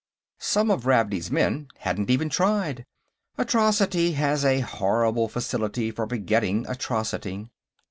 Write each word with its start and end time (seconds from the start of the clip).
Some 0.39 0.71
of 0.71 0.87
Ravney's 0.87 1.29
men 1.29 1.67
hadn't 1.77 2.09
even 2.09 2.27
tried. 2.27 2.87
Atrocity 3.37 4.13
has 4.13 4.43
a 4.43 4.61
horrible 4.61 5.27
facility 5.29 5.91
for 5.91 6.07
begetting 6.07 6.65
atrocity. 6.67 7.51